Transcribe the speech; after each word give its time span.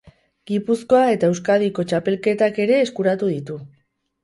Gipuzkoa 0.51 1.01
eta 1.17 1.29
Euskadiko 1.33 1.87
txapelketak 1.93 2.59
ere 2.67 2.83
eskuratu 2.87 3.33
ditu. 3.37 3.63